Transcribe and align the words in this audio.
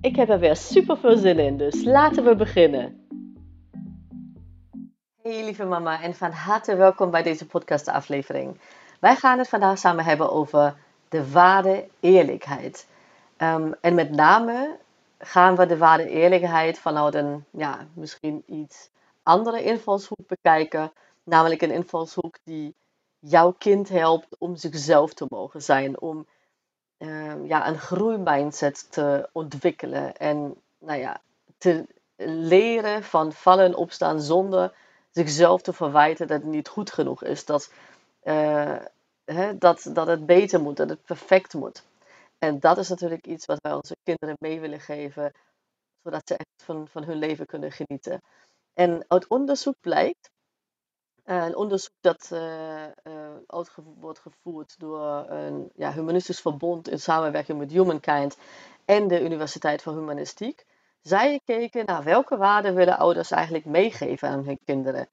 Ik 0.00 0.16
heb 0.16 0.28
er 0.28 0.38
weer 0.38 0.56
super 0.56 0.98
veel 0.98 1.16
zin 1.16 1.38
in, 1.38 1.56
dus 1.56 1.84
laten 1.84 2.24
we 2.24 2.36
beginnen. 2.36 3.06
Hey 5.22 5.44
lieve 5.44 5.64
mama 5.64 6.02
en 6.02 6.14
van 6.14 6.30
harte 6.30 6.76
welkom 6.76 7.10
bij 7.10 7.22
deze 7.22 7.46
podcast 7.46 7.88
aflevering. 7.88 8.60
Wij 9.00 9.16
gaan 9.16 9.38
het 9.38 9.48
vandaag 9.48 9.78
samen 9.78 10.04
hebben 10.04 10.32
over 10.32 10.76
de 11.08 11.30
waarde 11.30 11.88
eerlijkheid. 12.00 12.86
Um, 13.38 13.74
en 13.80 13.94
met 13.94 14.10
name 14.10 14.76
gaan 15.18 15.56
we 15.56 15.66
de 15.66 15.76
waarde 15.76 16.08
eerlijkheid 16.08 16.78
vanuit 16.78 17.14
een 17.14 17.44
ja, 17.50 17.86
misschien 17.92 18.42
iets 18.46 18.90
andere 19.22 19.62
invalshoek 19.62 20.26
bekijken. 20.26 20.92
Namelijk 21.24 21.62
een 21.62 21.70
invalshoek 21.70 22.38
die 22.44 22.74
jouw 23.18 23.54
kind 23.58 23.88
helpt 23.88 24.36
om 24.38 24.56
zichzelf 24.56 25.14
te 25.14 25.26
mogen 25.28 25.62
zijn. 25.62 26.00
Om 26.00 26.26
uh, 26.98 27.46
ja, 27.46 27.68
een 27.68 27.78
groeimindset 27.78 28.92
te 28.92 29.28
ontwikkelen. 29.32 30.16
En 30.16 30.54
nou 30.78 30.98
ja, 30.98 31.20
te 31.58 31.86
leren 32.26 33.02
van 33.04 33.32
vallen 33.32 33.64
en 33.64 33.74
opstaan 33.74 34.20
zonder 34.20 34.72
zichzelf 35.10 35.62
te 35.62 35.72
verwijten 35.72 36.26
dat 36.26 36.42
het 36.42 36.50
niet 36.50 36.68
goed 36.68 36.92
genoeg 36.92 37.24
is. 37.24 37.44
Dat, 37.44 37.72
uh, 38.22 38.76
hè, 39.24 39.58
dat, 39.58 39.90
dat 39.92 40.06
het 40.06 40.26
beter 40.26 40.60
moet, 40.60 40.76
dat 40.76 40.88
het 40.88 41.02
perfect 41.04 41.54
moet. 41.54 41.82
En 42.38 42.60
dat 42.60 42.78
is 42.78 42.88
natuurlijk 42.88 43.26
iets 43.26 43.46
wat 43.46 43.58
wij 43.60 43.72
onze 43.72 43.96
kinderen 44.02 44.36
mee 44.38 44.60
willen 44.60 44.80
geven, 44.80 45.32
zodat 46.02 46.22
ze 46.24 46.36
echt 46.36 46.64
van, 46.64 46.88
van 46.88 47.04
hun 47.04 47.18
leven 47.18 47.46
kunnen 47.46 47.72
genieten. 47.72 48.22
En 48.74 49.04
uit 49.08 49.26
onderzoek 49.26 49.74
blijkt 49.80 50.30
eh, 51.28 51.44
een 51.44 51.56
onderzoek 51.56 51.94
dat 52.00 52.30
uh, 52.32 52.84
wordt 54.00 54.18
gevoerd 54.18 54.74
door 54.78 55.30
een 55.30 55.70
ja, 55.74 55.92
humanistisch 55.92 56.40
verbond 56.40 56.88
in 56.88 57.00
samenwerking 57.00 57.58
met 57.58 57.70
Humankind 57.70 58.36
en 58.84 59.08
de 59.08 59.22
Universiteit 59.22 59.82
voor 59.82 59.92
Humanistiek. 59.92 60.66
Zij 61.02 61.40
keken 61.44 61.84
naar 61.86 62.02
welke 62.02 62.36
waarden 62.36 62.74
willen 62.74 62.98
ouders 62.98 63.30
eigenlijk 63.30 63.64
meegeven 63.64 64.28
aan 64.28 64.44
hun 64.44 64.58
kinderen. 64.64 65.08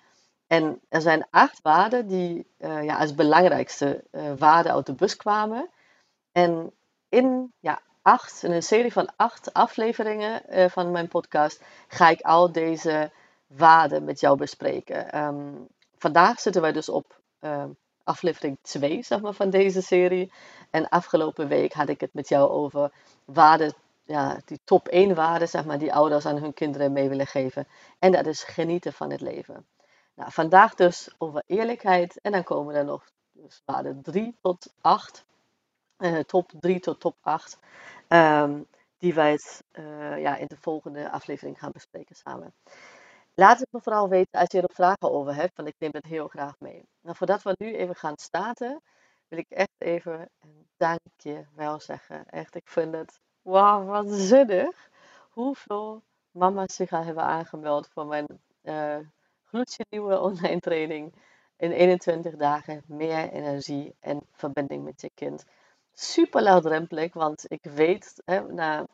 En 0.48 0.82
er 0.90 1.02
zijn 1.02 1.28
acht 1.30 1.62
waarden 1.62 2.08
die 2.08 2.48
ja, 2.58 2.98
als 2.98 3.16
belangrijkste 3.16 4.04
waarden 4.38 4.74
uit 4.74 4.86
de 4.86 4.94
bus 4.94 5.16
kwamen. 5.16 5.70
En 6.32 6.72
in, 7.10 7.54
ja, 7.60 7.82
acht, 8.02 8.44
in 8.44 8.52
een 8.52 8.64
serie 8.64 8.94
van 8.94 9.10
acht 9.16 9.54
afleveringen 9.54 10.42
van 10.72 10.92
mijn 10.92 11.08
podcast 11.08 11.64
ga 11.88 12.10
ik 12.10 12.22
al 12.22 12.52
deze 12.52 13.12
waarden 13.48 14.04
met 14.04 14.20
jou 14.20 14.38
bespreken. 14.38 15.24
Um, 15.26 15.68
vandaag 16.06 16.40
zitten 16.40 16.62
wij 16.62 16.72
dus 16.72 16.90
op 16.90 17.22
uh, 17.42 17.66
aflevering 18.04 18.58
2 18.62 19.04
zeg 19.04 19.22
maar, 19.22 19.34
van 19.34 19.50
deze 19.50 19.82
serie. 19.82 20.32
En 20.72 20.90
afgelopen 20.90 21.48
week 21.48 21.74
had 21.74 21.90
ik 21.90 22.02
het 22.02 22.14
met 22.14 22.30
jou 22.30 22.50
over 22.50 22.92
waarden, 23.26 23.74
ja, 24.04 24.40
die 24.46 24.60
top 24.64 24.88
1 24.88 25.16
waarden 25.16 25.48
zeg 25.48 25.66
maar, 25.66 25.78
die 25.78 25.94
ouders 25.94 26.26
aan 26.26 26.38
hun 26.38 26.54
kinderen 26.54 26.92
mee 26.92 27.10
willen 27.10 27.28
geven. 27.28 27.68
En 28.00 28.12
dat 28.12 28.26
is 28.26 28.44
genieten 28.44 28.94
van 28.94 29.12
het 29.12 29.22
leven. 29.22 29.66
Nou, 30.16 30.32
vandaag 30.32 30.76
dus 30.76 31.16
over 31.18 31.44
eerlijkheid. 31.46 32.20
En 32.22 32.32
dan 32.32 32.44
komen 32.44 32.76
er 32.76 32.86
nog 32.86 33.04
dus 33.32 33.62
waarden 33.66 34.02
3 34.02 34.38
tot 34.42 34.74
8. 34.82 35.26
Uh, 35.98 36.18
eh, 36.18 36.24
top 36.24 36.52
3 36.60 36.80
tot 36.80 37.00
top 37.00 37.16
8. 37.22 37.60
Um, 38.10 38.20
ehm, 38.20 38.62
die 38.98 39.14
wij 39.14 39.40
uh, 39.72 40.22
ja, 40.22 40.36
in 40.36 40.48
de 40.48 40.58
volgende 40.58 41.12
aflevering 41.12 41.60
gaan 41.60 41.72
bespreken 41.72 42.16
samen. 42.16 42.54
Laat 43.38 43.60
het 43.60 43.72
me 43.72 43.82
vooral 43.82 44.10
weten 44.10 44.40
als 44.40 44.52
je 44.52 44.62
er 44.62 44.74
vragen 44.74 45.12
over 45.12 45.36
hebt, 45.36 45.56
want 45.56 45.68
ik 45.68 45.76
neem 45.78 45.92
het 45.94 46.06
heel 46.06 46.28
graag 46.28 46.60
mee. 46.60 46.86
Nou, 47.02 47.16
voordat 47.16 47.44
we 47.44 47.56
nu 47.58 47.76
even 47.76 47.96
gaan 47.96 48.18
starten, 48.18 48.82
wil 49.28 49.40
ik 49.40 49.50
echt 49.50 49.76
even 49.78 50.30
een 50.40 50.68
dankje 50.78 51.48
wel 51.56 51.80
zeggen. 51.80 52.26
Echt, 52.30 52.56
ik 52.56 52.68
vind 52.68 52.96
het, 52.96 53.20
wauw, 53.42 53.86
wat 53.86 54.10
zinnig. 54.10 54.90
Hoeveel 55.30 56.04
mama's 56.32 56.76
zich 56.76 56.90
hebben 56.90 57.24
aangemeld 57.24 57.88
voor 57.88 58.06
mijn 58.06 58.26
uh, 58.64 58.98
gloedje 59.44 59.86
nieuwe 59.90 60.20
online 60.20 60.60
training. 60.60 61.14
In 61.58 61.72
21 61.72 62.36
dagen 62.36 62.84
meer 62.88 63.30
energie 63.30 63.96
en 64.00 64.22
verbinding 64.32 64.84
met 64.84 65.02
je 65.02 65.12
kind. 65.14 65.46
Super 65.94 66.42
laagdrempelig, 66.42 67.14
want 67.14 67.44
ik 67.48 67.64
weet, 67.64 68.22
hè, 68.26 68.42
na 68.42 68.86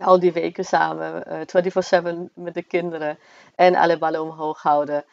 al 0.00 0.20
die 0.20 0.32
weken 0.32 0.64
samen, 0.64 1.28
uh, 1.28 1.40
eh, 1.40 1.46
24-7 1.46 2.30
met 2.34 2.54
de 2.54 2.62
kinderen 2.62 3.18
en 3.54 3.74
alle 3.74 3.98
ballen 3.98 4.22
omhoog 4.22 4.62
houden, 4.62 5.04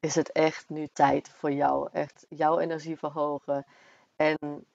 is 0.00 0.14
het 0.14 0.32
echt 0.32 0.68
nu 0.68 0.88
tijd 0.92 1.28
voor 1.28 1.52
jou. 1.52 1.88
Echt 1.92 2.26
jouw 2.28 2.58
energie 2.58 2.98
verhogen 2.98 3.66
en 4.16 4.66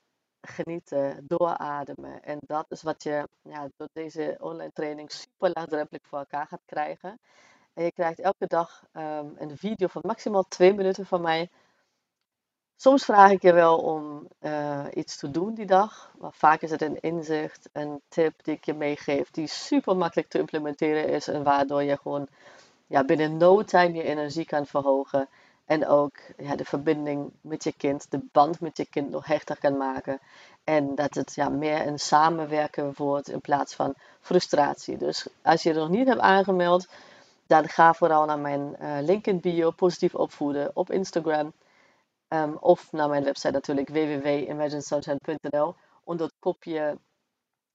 genieten, 0.42 1.26
doorademen. 1.28 2.24
En 2.24 2.40
dat 2.48 2.66
is 2.70 2.82
wat 2.82 3.04
je 3.04 3.28
ja, 3.42 3.68
door 3.78 3.90
deze 3.94 4.38
online 4.40 4.72
training 4.74 5.12
super 5.12 5.52
laagdrempelig 5.54 6.02
voor 6.08 6.20
elkaar 6.20 6.48
gaat 6.48 6.66
krijgen. 6.66 7.20
En 7.74 7.84
je 7.84 7.92
krijgt 7.92 8.20
elke 8.20 8.48
dag 8.48 8.84
um, 8.94 9.34
een 9.38 9.58
video 9.58 9.88
van 9.88 10.02
maximaal 10.06 10.44
twee 10.48 10.74
minuten 10.74 11.06
van 11.06 11.22
mij 11.22 11.50
Soms 12.78 13.06
vraag 13.06 13.32
ik 13.32 13.42
je 13.42 13.54
wel 13.54 13.78
om 13.78 14.28
uh, 14.42 14.86
iets 14.94 15.18
te 15.18 15.32
doen 15.32 15.54
die 15.54 15.66
dag. 15.66 16.12
Maar 16.20 16.34
vaak 16.34 16.62
is 16.62 16.72
het 16.72 16.82
een 16.82 17.00
inzicht, 17.00 17.70
een 17.72 18.02
tip 18.08 18.44
die 18.44 18.54
ik 18.54 18.66
je 18.66 18.74
meegeef, 18.74 19.32
die 19.32 19.48
super 19.48 19.96
makkelijk 19.98 20.30
te 20.30 20.40
implementeren 20.40 21.08
is. 21.08 21.28
En 21.28 21.44
waardoor 21.44 21.84
je 21.84 21.98
gewoon 21.98 22.28
ja, 22.88 23.04
binnen 23.04 23.38
no 23.38 23.64
time 23.64 23.94
je 23.94 24.04
energie 24.04 24.46
kan 24.46 24.66
verhogen. 24.66 25.28
En 25.66 25.88
ook 25.88 26.18
ja, 26.38 26.56
de 26.56 26.66
verbinding 26.66 27.32
met 27.42 27.64
je 27.64 27.74
kind, 27.78 28.12
de 28.12 28.20
band 28.32 28.60
met 28.60 28.78
je 28.78 28.86
kind 28.86 29.10
nog 29.10 29.26
hechter 29.26 29.58
kan 29.60 29.78
maken. 29.78 30.20
En 30.64 30.96
dat 30.96 31.14
het 31.14 31.36
ja, 31.36 31.50
meer 31.50 31.88
een 31.88 32.00
samenwerken 32.00 32.94
wordt 32.96 33.30
in 33.30 33.42
plaats 33.42 33.76
van 33.76 33.94
frustratie. 34.22 34.98
Dus 34.98 35.28
als 35.42 35.64
je 35.64 35.70
er 35.70 35.76
nog 35.76 35.90
niet 35.90 36.08
hebt 36.08 36.20
aangemeld, 36.20 36.88
dan 37.48 37.70
ga 37.70 37.94
vooral 37.94 38.26
naar 38.26 38.40
mijn 38.40 38.76
uh, 38.82 38.98
link 39.02 39.28
in 39.28 39.40
bio, 39.40 39.72
positief 39.72 40.16
opvoeden 40.16 40.72
op 40.74 40.92
Instagram. 40.92 41.54
Um, 42.30 42.58
of 42.60 42.92
naar 42.92 43.10
mijn 43.10 43.24
website 43.24 43.52
natuurlijk 43.52 43.90
www.imaginesunshine.nl. 43.90 45.76
Onder 46.04 46.26
het 46.26 46.36
kopje 46.40 46.98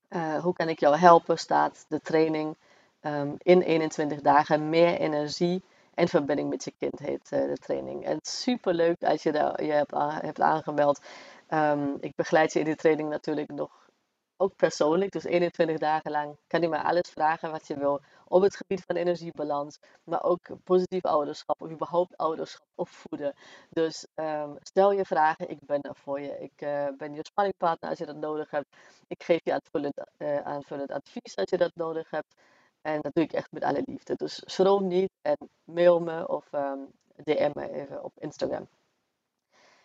uh, 0.09 0.43
hoe 0.43 0.53
kan 0.53 0.69
ik 0.69 0.81
jou 0.81 0.97
helpen 0.97 1.38
staat 1.38 1.84
de 1.88 2.00
training 2.00 2.56
um, 3.00 3.34
in 3.39 3.60
21 3.60 4.21
dagen 4.21 4.69
meer 4.69 4.99
energie 4.99 5.65
en 5.95 6.09
verbinding 6.09 6.51
met 6.51 6.65
je 6.65 6.72
kind 6.78 6.98
heet 6.98 7.30
uh, 7.33 7.41
de 7.41 7.57
training. 7.57 8.04
En 8.04 8.19
super 8.22 8.74
leuk 8.74 9.03
als 9.03 9.22
je 9.22 9.33
daar 9.33 9.65
je 9.65 9.72
hebt, 9.72 9.95
hebt 10.22 10.41
aangemeld. 10.41 11.01
Um, 11.48 11.97
ik 12.01 12.15
begeleid 12.15 12.53
je 12.53 12.59
in 12.59 12.65
die 12.65 12.77
training 12.77 13.09
natuurlijk 13.09 13.51
nog 13.51 13.89
ook 14.36 14.57
persoonlijk. 14.57 15.13
Dus 15.13 15.24
21 15.24 15.78
dagen 15.78 16.10
lang 16.10 16.36
kan 16.47 16.60
je 16.60 16.69
mij 16.69 16.80
alles 16.80 17.10
vragen 17.10 17.51
wat 17.51 17.66
je 17.66 17.77
wil 17.77 18.01
op 18.30 18.42
het 18.42 18.56
gebied 18.56 18.82
van 18.86 18.97
energiebalans, 18.97 19.78
maar 20.04 20.22
ook 20.22 20.41
positief 20.65 21.04
ouderschap 21.04 21.62
of 21.62 21.71
überhaupt 21.71 22.16
ouderschap 22.16 22.66
opvoeden. 22.74 23.34
Dus 23.71 24.06
um, 24.15 24.56
stel 24.60 24.92
je 24.92 25.04
vragen, 25.04 25.50
ik 25.50 25.59
ben 25.60 25.80
er 25.80 25.97
voor 25.97 26.21
je. 26.21 26.38
Ik 26.38 26.62
uh, 26.62 26.86
ben 26.97 27.15
je 27.15 27.21
spanningpartner 27.22 27.91
als 27.91 27.98
je 27.98 28.06
dat 28.06 28.16
nodig 28.16 28.50
hebt. 28.50 28.77
Ik 29.06 29.22
geef 29.22 29.41
je 29.44 29.53
aanvullend, 29.53 30.03
uh, 30.18 30.38
aanvullend 30.38 30.91
advies 30.91 31.36
als 31.36 31.50
je 31.50 31.56
dat 31.56 31.72
nodig 31.74 32.10
hebt. 32.10 32.34
En 32.82 33.00
dat 33.00 33.15
doe 33.15 33.24
ik 33.24 33.32
echt 33.32 33.53
met 33.53 33.65
alle 33.65 33.82
liefde. 33.84 34.15
Dus 34.15 34.42
schroom 34.44 34.86
niet 34.86 35.10
en 35.22 35.36
mail 35.65 36.00
me 36.00 36.28
of 36.28 36.53
um, 36.53 36.88
ehm, 37.16 37.24
DM 37.24 37.50
me 37.54 37.72
even 37.72 38.04
op 38.04 38.12
Instagram. 38.18 38.68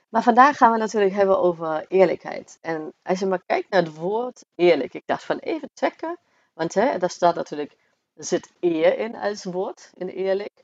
Maar 0.09 0.23
vandaag 0.23 0.57
gaan 0.57 0.71
we 0.71 0.77
natuurlijk 0.77 1.13
hebben 1.13 1.39
over 1.39 1.85
eerlijkheid. 1.87 2.57
En 2.61 2.93
als 3.03 3.19
je 3.19 3.25
maar 3.25 3.43
kijkt 3.45 3.69
naar 3.69 3.83
het 3.83 3.95
woord 3.95 4.45
eerlijk, 4.55 4.93
ik 4.93 5.03
dacht 5.05 5.23
van 5.23 5.37
even 5.37 5.69
checken, 5.73 6.17
want 6.53 6.73
hè, 6.73 6.97
daar 6.97 7.09
staat 7.09 7.35
natuurlijk 7.35 7.75
er 8.15 8.23
zit 8.23 8.51
eer 8.59 8.97
in 8.97 9.15
als 9.15 9.43
woord, 9.43 9.91
in 9.93 10.07
eerlijk. 10.07 10.63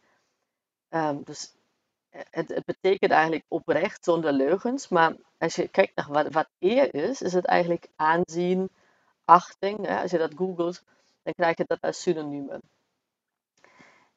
Um, 0.90 1.24
dus 1.24 1.54
eh, 2.10 2.22
het, 2.30 2.50
het, 2.50 2.66
betekent 2.66 3.12
eigenlijk 3.12 3.46
oprecht 3.48 4.04
zonder 4.04 4.32
leugens. 4.32 4.88
Maar 4.88 5.16
als 5.38 5.56
je 5.56 5.68
kijkt 5.68 5.96
naar 5.96 6.08
wat, 6.10 6.34
wat 6.34 6.50
eer 6.60 6.94
is, 6.94 7.22
is 7.22 7.34
het 7.34 7.46
eigenlijk 7.46 7.88
aanzien, 7.96 8.70
achting. 9.26 9.86
Hè? 9.86 10.02
Als 10.02 10.12
je 10.12 10.18
dat 10.18 10.34
googelt, 10.36 10.84
dan 11.24 11.34
krijg 11.34 11.58
je 11.58 11.64
dat 11.68 11.82
als 11.82 12.02
synoniemen. 12.02 12.62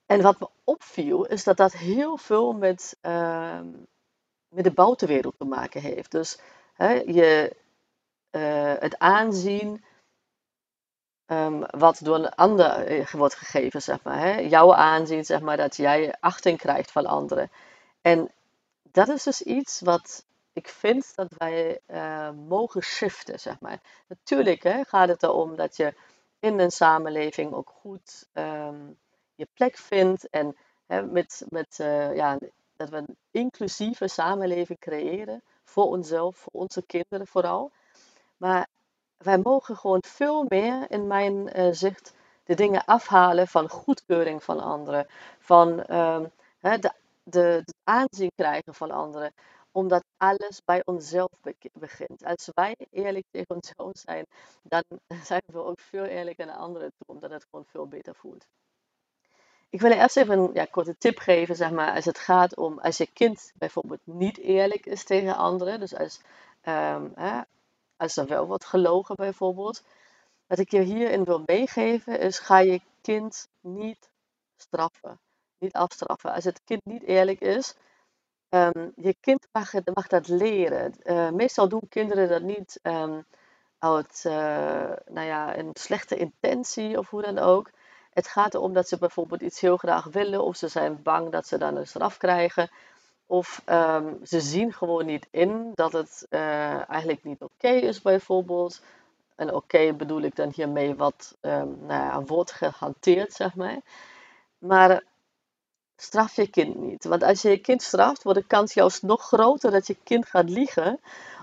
En 0.07 0.23
wat 0.23 0.41
me 0.41 0.49
opviel, 0.65 1.25
is 1.25 1.45
dat 1.45 1.57
dat 1.57 1.73
heel 1.73 2.17
veel 2.17 2.53
met, 2.53 2.97
uh, 3.03 3.61
met 4.49 4.65
de 4.65 4.73
buitenwereld 4.73 5.35
te 5.39 5.45
maken 5.45 5.81
heeft. 5.81 6.11
Dus 6.11 6.39
hè, 6.75 6.93
je, 6.93 7.57
uh, 8.31 8.75
het 8.79 8.99
aanzien 8.99 9.85
ehm, 11.35 11.79
wat 11.81 12.01
door 12.03 12.15
een 12.15 12.35
ander 12.35 12.87
eh, 12.87 13.07
wordt 13.07 13.35
gegeven, 13.35 13.83
zeg 13.83 14.03
maar. 14.03 14.19
Hè? 14.19 14.39
Jouw 14.39 14.75
aanzien, 14.75 15.25
zeg 15.25 15.41
maar, 15.41 15.57
dat 15.57 15.77
jij 15.77 16.15
achting 16.21 16.59
krijgt 16.59 16.91
van 16.91 17.07
anderen. 17.07 17.51
En 18.03 18.31
dat 18.83 19.09
is 19.09 19.23
dus 19.23 19.43
iets 19.43 19.81
wat 19.81 20.25
ik 20.53 20.69
vind 20.69 21.15
dat 21.15 21.33
wij 21.37 21.81
uh, 21.87 22.31
mogen 22.31 22.83
shiften, 22.83 23.41
zeg 23.41 23.61
maar. 23.61 23.81
Natuurlijk 24.07 24.63
hè, 24.63 24.85
gaat 24.85 25.09
het 25.09 25.23
erom 25.23 25.57
dat 25.57 25.77
je 25.77 25.95
in 26.41 26.59
een 26.59 26.71
samenleving 26.71 27.53
ook 27.53 27.73
goed 27.81 28.29
ehm, 28.33 28.77
je 29.35 29.49
plek 29.55 29.77
vindt 29.77 30.29
en 30.31 30.57
hè, 30.87 31.03
met, 31.03 31.45
met, 31.49 31.79
uh, 31.81 32.15
ja, 32.17 32.39
dat 32.77 32.89
we 32.89 32.97
een 32.97 33.17
inclusieve 33.31 34.09
samenleving 34.09 34.79
creëren 34.79 35.43
voor 35.65 35.85
onszelf, 35.85 36.37
voor 36.37 36.53
onze 36.53 36.83
kinderen 36.83 37.27
vooral. 37.27 37.71
Maar 38.37 38.67
wij 39.25 39.39
mogen 39.39 39.77
gewoon 39.77 40.03
veel 40.07 40.45
meer, 40.49 40.91
in 40.91 41.07
mijn 41.07 41.59
uh, 41.59 41.69
zicht, 41.71 42.15
de 42.45 42.55
dingen 42.55 42.85
afhalen 42.85 43.49
van 43.49 43.69
goedkeuring 43.69 44.43
van 44.43 44.61
anderen, 44.61 45.07
van 45.39 45.79
hè, 46.59 46.79
de, 46.79 46.93
de, 47.23 47.63
de 47.65 47.75
aanzien 47.85 48.33
krijgen 48.35 48.75
van 48.75 48.91
anderen 48.91 49.33
omdat 49.75 50.05
alles 50.17 50.63
bij 50.65 50.83
onszelf 50.85 51.31
begint. 51.73 52.25
Als 52.25 52.51
wij 52.55 52.77
eerlijk 52.91 53.25
tegen 53.31 53.55
onszelf 53.55 53.91
zijn, 53.93 54.27
dan 54.63 54.85
zijn 55.31 55.43
we 55.47 55.65
ook 55.65 55.81
veel 55.81 56.05
eerlijker 56.05 56.47
naar 56.47 56.57
anderen 56.57 56.93
toe, 56.97 57.15
omdat 57.17 57.31
het 57.31 57.47
gewoon 57.51 57.67
veel 57.69 57.89
beter 57.89 58.15
voelt. 58.15 58.47
Ik 59.71 59.81
wil 59.81 59.91
eerst 59.91 60.17
even 60.17 60.39
een 60.39 60.51
ja, 60.53 60.65
korte 60.65 60.97
tip 60.99 61.19
geven, 61.19 61.57
zeg 61.57 61.71
maar, 61.71 61.95
als 61.95 62.05
het 62.05 62.19
gaat 62.19 62.57
om 62.57 62.79
als 62.79 62.97
je 62.97 63.07
kind 63.13 63.53
bijvoorbeeld 63.55 64.01
niet 64.05 64.39
eerlijk 64.39 64.87
is 64.87 65.05
tegen 65.05 65.37
anderen. 65.37 65.81
Dus 65.81 65.95
als, 65.95 66.21
hè, 66.61 67.41
als 68.05 68.17
er 68.17 68.27
wel 68.27 68.47
wordt 68.47 68.65
gelogen 68.65 69.15
bijvoorbeeld. 69.15 69.83
Wat 70.47 70.59
ik 70.59 70.71
je 70.71 70.81
hierin 70.81 71.25
wil 71.25 71.43
meegeven 71.47 72.19
is, 72.21 72.39
ga 72.39 72.59
je 72.59 72.81
kind 73.01 73.49
niet 73.61 74.11
straffen. 74.57 75.21
Niet 75.59 75.73
afstraffen. 75.73 76.33
Als 76.33 76.45
het 76.45 76.61
kind 76.65 76.85
niet 76.85 77.03
eerlijk 77.03 77.41
is, 77.41 77.75
um, 78.49 78.93
je 78.97 79.17
kind 79.21 79.47
mag, 79.53 79.73
mag 79.95 80.07
dat 80.07 80.29
leren. 80.29 80.95
Uh, 81.03 81.31
meestal 81.31 81.69
doen 81.69 81.89
kinderen 81.89 82.29
dat 82.29 82.43
niet 82.43 82.81
um, 82.83 83.27
uit 83.79 84.25
uh, 84.27 84.33
nou 85.07 85.27
ja, 85.27 85.57
een 85.57 85.71
slechte 85.73 86.17
intentie 86.17 86.99
of 86.99 87.11
hoe 87.11 87.23
dan 87.23 87.39
ook. 87.39 87.71
Het 88.11 88.29
gaat 88.29 88.55
erom 88.55 88.73
dat 88.73 88.89
ze 88.89 88.99
bijvoorbeeld 88.99 89.43
iets 89.43 89.61
heel 89.61 89.77
graag 89.77 90.05
willen, 90.05 90.45
of 90.45 90.57
ze 90.57 90.69
zijn 90.69 91.03
bang 91.03 91.33
dat 91.33 91.47
ze 91.47 91.59
dan 91.59 91.77
een 91.77 91.87
straf 91.87 92.17
krijgen. 92.17 92.71
Of 93.27 93.63
um, 93.67 94.19
ze 94.23 94.41
zien 94.41 94.73
gewoon 94.73 95.07
niet 95.07 95.27
in 95.31 95.73
dat 95.75 95.93
het 95.93 96.27
uh, 96.31 96.91
eigenlijk 96.91 97.25
niet 97.25 97.43
oké 97.43 97.69
is, 97.69 98.03
bijvoorbeeld. 98.03 98.83
En 99.35 99.55
oké 99.55 99.93
bedoel 99.93 100.21
ik 100.21 100.37
dan 100.37 100.53
hiermee 100.55 100.95
wat 100.95 101.37
um, 101.41 101.79
nou 101.87 102.03
ja, 102.03 102.23
wordt 102.23 102.53
gehanteerd, 102.53 103.33
zeg 103.33 103.55
maar. 103.55 103.81
Maar 104.59 105.03
straf 105.97 106.37
je 106.37 106.49
kind 106.49 106.75
niet. 106.75 107.05
Want 107.05 107.23
als 107.23 107.43
je 107.43 107.51
je 107.51 107.59
kind 107.59 107.83
straft, 107.83 108.23
wordt 108.23 108.39
de 108.39 108.47
kans 108.47 108.75
juist 108.75 109.03
nog 109.03 109.23
groter 109.23 109.71
dat 109.71 109.87
je 109.87 109.97
kind 110.05 110.27
gaat 110.27 110.51
liegen, 110.51 111.01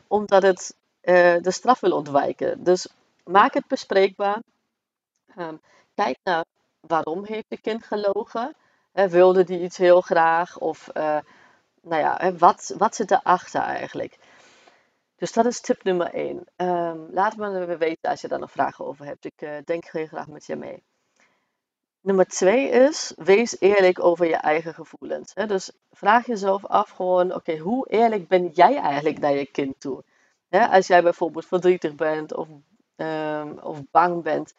omdat 0.08 0.42
het 0.42 0.76
uh, 1.02 1.38
de 1.42 1.52
straf 1.52 1.80
wil 1.80 1.92
ontwijken. 1.92 2.64
Dus 2.64 2.88
maak 3.24 3.54
het 3.54 3.68
bespreekbaar. 3.68 4.42
Um, 5.38 5.62
kijk 5.96 6.18
naar 6.24 6.46
waarom 6.80 7.26
heeft 7.26 7.46
je 7.48 7.58
kind 7.58 7.84
gelogen. 7.84 8.56
Uh, 8.94 9.06
wilde 9.06 9.44
die 9.44 9.62
iets 9.62 9.78
heel 9.78 10.02
graag? 10.02 10.58
Of 10.58 10.90
uh, 10.94 11.18
nou 11.82 12.02
ja, 12.02 12.34
wat, 12.34 12.74
wat 12.78 12.96
zit 12.96 13.12
erachter 13.12 13.62
eigenlijk? 13.62 14.18
Dus 15.16 15.34
dat 15.34 15.46
is 15.46 15.62
tip 15.62 15.84
nummer 15.84 16.14
1. 16.14 16.38
Um, 16.38 16.46
ehm, 16.56 16.98
laat 17.12 17.36
me 17.36 17.78
weten 17.78 18.10
als 18.10 18.22
je 18.22 18.28
daar 18.28 18.40
nog 18.40 18.52
vragen 18.52 18.86
over 18.86 19.06
hebt. 19.06 19.26
Ik 19.26 19.42
uh, 19.42 19.50
denk 19.66 19.86
heel 19.86 20.08
graag 20.08 20.28
met 20.28 20.46
je 20.46 20.56
mee. 20.56 20.84
Nummer 22.02 22.28
twee 22.28 22.70
is, 22.70 23.14
wees 23.16 23.60
eerlijk 23.60 24.00
over 24.00 24.26
je 24.26 24.36
eigen 24.36 24.74
gevoelens. 24.74 25.34
Dus 25.34 25.72
vraag 25.92 26.26
jezelf 26.26 26.66
af 26.66 26.90
gewoon, 26.90 27.34
oké, 27.34 27.58
hoe 27.58 27.90
eerlijk 27.90 28.28
ben 28.28 28.48
jij 28.48 28.78
eigenlijk 28.78 29.20
naar 29.20 29.34
je 29.34 29.46
kind 29.46 29.80
toe? 29.80 30.04
Als 30.50 30.88
jij 30.88 31.04
bijvoorbeeld 31.04 31.46
verdrietig 31.46 31.96
bent 31.96 32.34
of, 32.36 32.48
um, 32.96 33.60
of 33.60 33.82
bang 33.92 34.24
bent, 34.24 34.54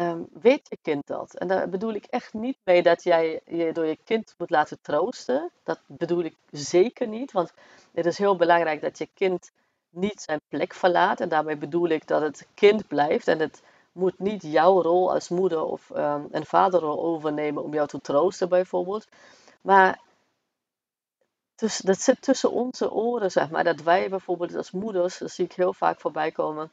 um, 0.00 0.26
weet 0.40 0.68
je 0.68 0.78
kind 0.82 1.06
dat? 1.06 1.34
En 1.34 1.48
daar 1.48 1.68
bedoel 1.68 1.92
ik 1.92 2.04
echt 2.04 2.32
niet 2.32 2.58
mee 2.64 2.82
dat 2.82 3.02
jij 3.02 3.40
je 3.46 3.72
door 3.72 3.86
je 3.86 3.98
kind 4.04 4.34
moet 4.38 4.50
laten 4.50 4.78
troosten. 4.82 5.50
Dat 5.62 5.80
bedoel 5.86 6.24
ik 6.24 6.36
zeker 6.50 7.08
niet, 7.08 7.32
want 7.32 7.52
het 7.92 8.06
is 8.06 8.18
heel 8.18 8.36
belangrijk 8.36 8.80
dat 8.80 8.98
je 8.98 9.08
kind 9.14 9.50
niet 9.90 10.20
zijn 10.20 10.40
plek 10.48 10.74
verlaat. 10.74 11.20
En 11.20 11.28
daarmee 11.28 11.56
bedoel 11.56 11.88
ik 11.88 12.06
dat 12.06 12.22
het 12.22 12.46
kind 12.54 12.86
blijft 12.86 13.28
en 13.28 13.38
het 13.38 13.62
moet 13.92 14.18
niet 14.18 14.42
jouw 14.42 14.82
rol 14.82 15.12
als 15.12 15.28
moeder 15.28 15.62
of 15.62 15.90
um, 15.90 16.28
een 16.30 16.46
vaderrol 16.46 17.04
overnemen 17.04 17.62
om 17.62 17.74
jou 17.74 17.88
te 17.88 18.00
troosten, 18.00 18.48
bijvoorbeeld. 18.48 19.06
Maar 19.60 20.00
dat 21.84 22.00
zit 22.00 22.22
tussen 22.22 22.52
onze 22.52 22.92
oren, 22.92 23.30
zeg 23.30 23.50
maar. 23.50 23.64
Dat 23.64 23.82
wij 23.82 24.08
bijvoorbeeld 24.08 24.54
als 24.54 24.70
moeders, 24.70 25.18
dat 25.18 25.30
zie 25.30 25.44
ik 25.44 25.52
heel 25.52 25.72
vaak 25.72 26.00
voorbij 26.00 26.32
komen, 26.32 26.70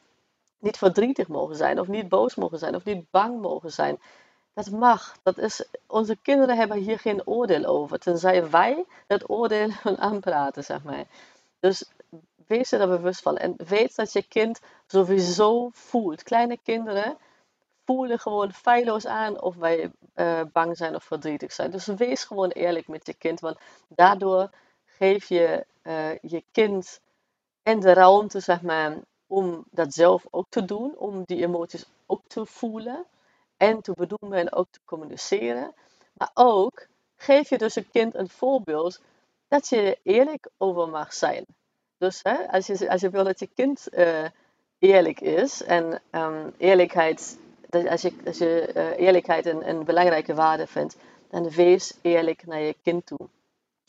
niet 0.58 0.76
verdrietig 0.76 1.28
mogen 1.28 1.56
zijn, 1.56 1.80
of 1.80 1.88
niet 1.88 2.08
boos 2.08 2.34
mogen 2.34 2.58
zijn, 2.58 2.74
of 2.74 2.84
niet 2.84 3.10
bang 3.10 3.40
mogen 3.40 3.72
zijn. 3.72 4.00
Dat 4.54 4.70
mag. 4.70 5.16
Dat 5.22 5.38
is, 5.38 5.64
onze 5.86 6.16
kinderen 6.22 6.56
hebben 6.56 6.76
hier 6.76 6.98
geen 6.98 7.26
oordeel 7.26 7.64
over, 7.64 7.98
tenzij 7.98 8.50
wij 8.50 8.84
dat 9.06 9.30
oordeel 9.30 9.70
aanpraten, 9.96 10.64
zeg 10.64 10.82
maar. 10.82 11.04
Dus 11.60 11.90
wees 12.46 12.72
er 12.72 12.88
bewust 12.88 13.22
van. 13.22 13.36
En 13.36 13.54
weet 13.56 13.96
dat 13.96 14.12
je 14.12 14.22
kind 14.22 14.60
sowieso 14.86 15.68
voelt. 15.72 16.22
Kleine 16.22 16.58
kinderen 16.62 17.16
voelen 17.84 18.18
gewoon 18.18 18.52
feilloos 18.52 19.06
aan 19.06 19.40
of 19.40 19.54
wij 19.54 19.90
uh, 20.14 20.40
bang 20.52 20.76
zijn 20.76 20.94
of 20.94 21.04
verdrietig 21.04 21.52
zijn. 21.52 21.70
Dus 21.70 21.86
wees 21.86 22.24
gewoon 22.24 22.50
eerlijk 22.50 22.88
met 22.88 23.06
je 23.06 23.14
kind, 23.14 23.40
want 23.40 23.58
daardoor 23.88 24.50
geef 24.84 25.28
je 25.28 25.66
uh, 25.82 26.18
je 26.18 26.44
kind 26.52 27.00
en 27.62 27.80
de 27.80 27.92
ruimte, 27.92 28.40
zeg 28.40 28.62
maar, 28.62 28.96
om 29.26 29.64
dat 29.70 29.94
zelf 29.94 30.26
ook 30.30 30.46
te 30.48 30.64
doen, 30.64 30.96
om 30.96 31.22
die 31.24 31.42
emoties 31.42 31.86
ook 32.06 32.22
te 32.26 32.46
voelen 32.46 33.04
en 33.56 33.80
te 33.80 33.92
benoemen 33.92 34.38
en 34.38 34.52
ook 34.52 34.66
te 34.70 34.80
communiceren. 34.84 35.74
Maar 36.12 36.30
ook 36.34 36.86
geef 37.16 37.48
je 37.48 37.58
dus 37.58 37.76
een 37.76 37.90
kind 37.90 38.14
een 38.14 38.28
voorbeeld 38.28 39.00
dat 39.48 39.68
je 39.68 39.98
eerlijk 40.02 40.48
over 40.56 40.88
mag 40.88 41.14
zijn. 41.14 41.44
Dus 41.98 42.20
hè, 42.22 42.48
als, 42.50 42.66
je, 42.66 42.90
als 42.90 43.00
je 43.00 43.10
wil 43.10 43.24
dat 43.24 43.38
je 43.38 43.48
kind 43.54 43.88
uh, 43.92 44.24
eerlijk 44.78 45.20
is 45.20 45.62
en 45.62 46.02
um, 46.10 46.54
eerlijkheid, 46.56 47.38
als 47.70 48.02
je, 48.02 48.12
als 48.26 48.38
je 48.38 48.72
uh, 48.76 48.98
eerlijkheid 49.06 49.46
een, 49.46 49.68
een, 49.68 49.84
belangrijke 49.84 50.34
waarde 50.34 50.66
vindt, 50.66 50.96
dan 51.30 51.50
wees 51.50 51.94
eerlijk 52.02 52.46
naar 52.46 52.60
je 52.60 52.76
kind 52.82 53.06
toe. 53.06 53.28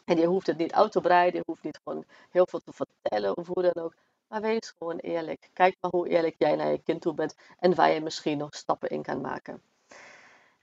En 0.05 0.17
je 0.17 0.25
hoeft 0.25 0.47
het 0.47 0.57
niet 0.57 0.73
uit 0.73 0.91
te 0.91 1.01
breiden, 1.01 1.39
je 1.39 1.43
hoeft 1.45 1.63
niet 1.63 1.79
gewoon 1.83 2.03
heel 2.31 2.47
veel 2.49 2.59
te 2.59 2.73
vertellen 2.73 3.37
of 3.37 3.47
hoe 3.47 3.63
dan 3.63 3.83
ook. 3.83 3.93
Maar 4.27 4.41
wees 4.41 4.73
gewoon 4.77 4.97
eerlijk. 4.97 5.49
Kijk 5.53 5.75
maar 5.81 5.91
hoe 5.91 6.09
eerlijk 6.09 6.35
jij 6.37 6.55
naar 6.55 6.71
je 6.71 6.81
kind 6.83 7.01
toe 7.01 7.13
bent 7.13 7.35
en 7.59 7.75
waar 7.75 7.91
je 7.91 8.01
misschien 8.01 8.37
nog 8.37 8.55
stappen 8.55 8.89
in 8.89 9.01
kan 9.01 9.21
maken. 9.21 9.61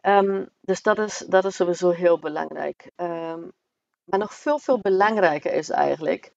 Um, 0.03 0.49
dus 0.61 0.83
dat 0.83 0.99
is, 0.99 1.19
dat 1.19 1.45
is 1.45 1.57
sowieso 1.57 1.91
heel 1.91 2.19
belangrijk. 2.19 2.91
Um, 2.97 3.53
maar 4.05 4.19
nog 4.19 4.35
veel, 4.35 4.59
veel 4.59 4.79
belangrijker 4.79 5.53
is 5.53 5.71
eigenlijk 5.71 6.33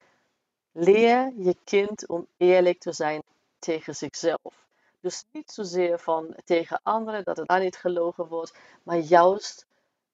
Leer 0.79 1.33
je 1.37 1.55
kind 1.63 2.07
om 2.07 2.27
eerlijk 2.37 2.79
te 2.79 2.91
zijn 2.91 3.23
tegen 3.59 3.95
zichzelf. 3.95 4.65
Dus 4.99 5.23
niet 5.31 5.51
zozeer 5.51 5.99
van 5.99 6.35
tegen 6.45 6.79
anderen 6.83 7.23
dat 7.23 7.37
het 7.37 7.47
daar 7.47 7.59
niet 7.59 7.75
gelogen 7.77 8.27
wordt, 8.27 8.57
maar 8.83 8.97
juist 8.97 9.65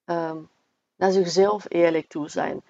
um, 0.06 0.50
naar 0.96 1.12
zichzelf 1.12 1.66
eerlijk 1.68 2.08
toe 2.08 2.30
zijn. 2.30 2.62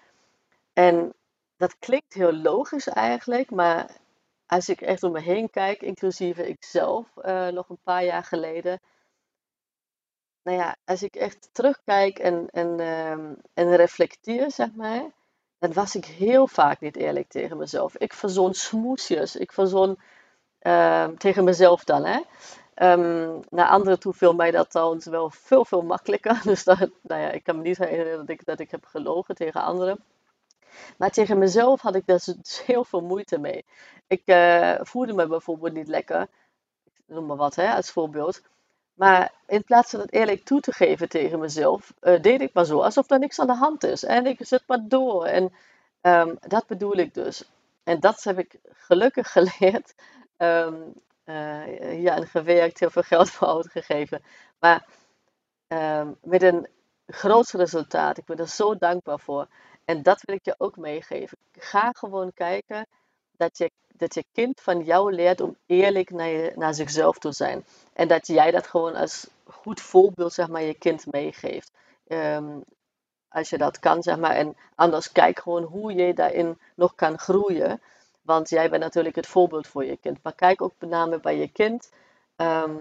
En 0.73 1.13
dat 1.57 1.75
klinkt 1.79 2.13
heel 2.13 2.33
logisch 2.33 2.88
eigenlijk, 2.88 3.51
maar 3.51 3.97
als 4.45 4.69
ik 4.69 4.81
echt 4.81 5.03
om 5.03 5.12
me 5.12 5.19
heen 5.19 5.50
kijk, 5.50 5.81
inclusief 5.81 6.38
ikzelf 6.38 7.07
uh, 7.17 7.47
nog 7.47 7.69
een 7.69 7.79
paar 7.83 8.03
jaar 8.03 8.23
geleden. 8.23 8.79
Nou 10.43 10.57
ja, 10.57 10.75
als 10.85 11.03
ik 11.03 11.15
echt 11.15 11.50
terugkijk 11.51 12.19
en, 12.19 12.47
en, 12.51 12.79
um, 12.79 13.38
en 13.53 13.75
reflecteer, 13.75 14.51
zeg 14.51 14.73
maar, 14.75 15.12
dan 15.59 15.73
was 15.73 15.95
ik 15.95 16.05
heel 16.05 16.47
vaak 16.47 16.79
niet 16.79 16.95
eerlijk 16.95 17.29
tegen 17.29 17.57
mezelf. 17.57 17.97
Ik 17.97 18.13
verzon 18.13 18.53
smoesjes. 18.53 19.35
Ik 19.35 19.51
verzon 19.51 20.00
uh, 20.62 21.07
tegen 21.07 21.43
mezelf 21.43 21.83
dan. 21.83 22.05
Hè. 22.05 22.21
Um, 22.75 23.39
naar 23.50 23.67
anderen 23.67 24.00
toe 24.00 24.13
viel 24.13 24.33
mij 24.33 24.51
dat 24.51 24.69
trouwens 24.69 25.05
wel 25.05 25.29
veel, 25.29 25.65
veel 25.65 25.81
makkelijker. 25.81 26.41
Dus 26.51 26.63
dat, 26.63 26.89
nou 27.01 27.21
ja, 27.21 27.31
ik 27.31 27.43
kan 27.43 27.55
me 27.55 27.62
niet 27.62 27.77
herinneren 27.77 28.17
dat 28.17 28.29
ik, 28.29 28.45
dat 28.45 28.59
ik 28.59 28.71
heb 28.71 28.85
gelogen 28.85 29.35
tegen 29.35 29.62
anderen. 29.62 30.03
Maar 30.98 31.10
tegen 31.10 31.38
mezelf 31.38 31.82
had 31.82 31.96
ik 31.96 32.06
daar 32.06 32.22
dus 32.25 32.63
heel 32.65 32.84
veel 32.84 33.01
moeite 33.01 33.38
mee. 33.38 33.65
Ik 34.08 34.22
uh, 34.25 34.75
voelde 34.82 35.13
me 35.13 35.27
bijvoorbeeld 35.27 35.74
niet 35.74 35.88
lekker. 35.88 36.27
Noem 37.06 37.25
maar 37.25 37.38
wat 37.38 37.56
hè, 37.56 37.74
als 37.75 37.92
voorbeeld. 37.92 38.42
Maar 38.94 39.32
in 39.48 39.63
plaats 39.63 39.89
van 39.89 40.00
het 40.00 40.13
eerlijk 40.13 40.44
toe 40.46 40.60
te 40.60 40.74
geven 40.74 41.10
tegen 41.10 41.39
mezelf, 41.39 41.94
uh, 42.01 42.22
deed 42.22 42.42
ik 42.42 42.53
maar 42.53 42.65
zo 42.65 42.82
alsof 42.82 43.10
er 43.10 43.20
niks 43.20 43.39
aan 43.39 43.48
de 43.48 43.56
hand 43.56 43.84
is. 43.84 44.03
En 44.03 44.25
ik 44.25 44.38
zet 44.39 44.63
maar 44.68 44.88
door. 44.88 45.25
En 45.25 45.53
um, 46.01 46.38
dat 46.39 46.68
bedoel 46.68 46.98
ik 46.98 47.13
dus. 47.13 47.44
En 47.84 48.00
dat 48.00 48.24
heb 48.24 48.39
ik 48.39 48.56
gelukkig 48.72 49.32
geleerd. 49.38 49.96
Um, 50.38 50.94
hier 51.89 52.12
aan 52.12 52.27
gewerkt, 52.27 52.80
heel 52.80 52.89
veel 52.89 53.01
geld 53.01 53.30
voor 53.30 53.48
uitgegeven. 53.48 54.24
Maar 54.60 54.86
ehm, 55.68 56.12
met 56.22 56.42
een 56.42 56.68
groot 57.08 57.51
resultaat. 57.51 58.18
Ik 58.18 58.25
ben 58.25 58.38
er 58.38 58.48
zo 58.48 58.75
dankbaar 58.77 59.20
voor. 59.20 59.48
En 59.85 60.03
dat 60.03 60.21
wil 60.21 60.35
ik 60.35 60.45
je 60.45 60.55
ook 60.57 60.77
meegeven. 60.77 61.37
Ga 61.51 61.91
gewoon 61.91 62.33
kijken 62.33 62.87
dat 63.31 63.57
je, 63.57 63.71
dat 63.87 64.13
je 64.13 64.25
kind 64.31 64.61
van 64.61 64.83
jou 64.83 65.13
leert 65.13 65.41
om 65.41 65.57
eerlijk 65.65 66.09
naar, 66.09 66.51
naar 66.55 66.73
zichzelf 66.73 67.17
te 67.17 67.31
zijn. 67.31 67.65
En 67.93 68.07
dat 68.07 68.27
jij 68.27 68.51
dat 68.51 68.67
gewoon 68.67 68.95
als 68.95 69.27
goed 69.43 69.81
voorbeeld, 69.81 70.33
zeg 70.33 70.47
maar, 70.47 70.61
je 70.61 70.73
kind 70.73 71.11
meegeeft. 71.11 71.71
Ehm, 72.07 72.59
als 73.29 73.49
je 73.49 73.57
dat 73.57 73.79
kan, 73.79 74.03
zeg 74.03 74.17
maar. 74.17 74.35
En 74.35 74.55
anders 74.75 75.11
kijk 75.11 75.39
gewoon 75.39 75.63
hoe 75.63 75.93
je 75.93 76.13
daarin 76.13 76.59
nog 76.75 76.95
kan 76.95 77.19
groeien. 77.19 77.81
Want 78.21 78.49
jij 78.49 78.69
bent 78.69 78.83
natuurlijk 78.83 79.15
het 79.15 79.27
voorbeeld 79.27 79.67
voor 79.67 79.85
je 79.85 79.97
kind. 79.97 80.19
Maar 80.23 80.33
kijk 80.35 80.61
ook 80.61 80.73
met 80.79 80.89
name 80.89 81.19
bij 81.19 81.37
je 81.37 81.47
kind. 81.47 81.91
Ehm, 82.35 82.75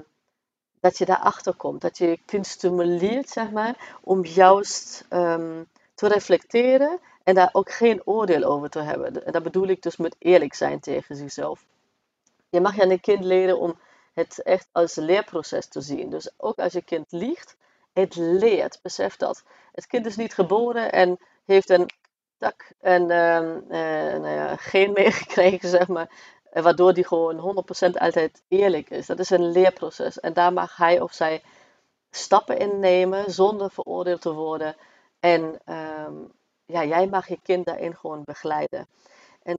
dat 0.80 0.99
je 0.99 1.04
daarachter 1.04 1.54
komt. 1.54 1.80
Dat 1.80 1.99
je 1.99 2.06
je 2.06 2.18
kind 2.25 2.47
stimuleert, 2.47 3.28
zeg 3.28 3.50
maar, 3.50 3.99
om 4.00 4.25
juist 4.25 5.06
um, 5.11 5.66
te 6.02 6.09
reflecteren 6.09 6.99
en 7.23 7.35
daar 7.35 7.49
ook 7.52 7.71
geen 7.71 8.02
oordeel 8.04 8.44
over 8.44 8.71
te 8.71 8.78
hebben. 8.78 9.25
En 9.25 9.32
dat 9.32 9.42
bedoel 9.42 9.66
ik 9.66 9.82
dus 9.82 9.97
met 9.97 10.16
eerlijk 10.18 10.54
zijn 10.54 10.80
tegen 10.80 11.16
zichzelf. 11.16 11.64
Je 12.50 12.61
mag 12.61 12.80
aan 12.80 12.90
een 12.90 13.00
kind 13.00 13.25
leren 13.25 13.59
om 13.59 13.78
het 14.12 14.42
echt 14.42 14.68
als 14.73 14.94
leerproces 14.94 15.66
te 15.66 15.80
zien. 15.80 16.11
Dus 16.11 16.30
ook 16.37 16.59
als 16.59 16.73
je 16.73 16.82
kind 16.82 17.12
liegt, 17.12 17.56
het 17.92 18.16
leert. 18.16 18.78
Besef 18.82 19.16
dat. 19.16 19.42
Het 19.73 19.87
kind 19.87 20.06
is 20.06 20.16
niet 20.16 20.35
geboren 20.35 20.92
en 20.92 21.18
heeft 21.44 21.71
een 21.71 21.90
tak 22.38 22.73
en 22.80 23.02
uh, 23.02 23.09
nou 24.21 24.28
ja, 24.28 24.56
geen 24.56 24.92
meegekregen, 24.99 25.68
zeg 25.68 25.88
maar. 25.88 26.11
Waardoor 26.52 26.94
die 26.94 27.06
gewoon 27.06 27.64
100% 27.87 27.92
altijd 27.92 28.42
eerlijk 28.49 28.90
is. 28.90 29.06
Dat 29.06 29.18
is 29.18 29.30
een 29.30 29.50
leerproces. 29.50 30.21
En 30.21 30.32
daar 30.32 30.52
mag 30.52 30.76
hij 30.76 31.00
of 31.00 31.12
zij 31.12 31.42
stappen 32.11 32.59
in 32.59 32.78
nemen 32.78 33.32
zonder 33.32 33.71
veroordeeld 33.71 34.21
te 34.21 34.32
worden. 34.32 34.76
En 35.23 35.61
ehm, 35.64 36.14
ja, 36.67 36.85
jij 36.85 37.07
mag 37.07 37.29
je 37.29 37.38
kind 37.43 37.67
daarin 37.67 37.97
gewoon 37.97 38.25
begeleiden. 38.25 38.88
En 39.43 39.59